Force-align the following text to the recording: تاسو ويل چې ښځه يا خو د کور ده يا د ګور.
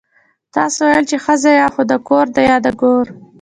تاسو 0.55 0.79
ويل 0.87 1.05
چې 1.11 1.17
ښځه 1.25 1.49
يا 1.61 1.67
خو 1.73 1.81
د 1.91 1.93
کور 2.07 2.25
ده 2.35 2.41
يا 2.49 2.55
د 2.65 2.67
ګور. 2.81 3.05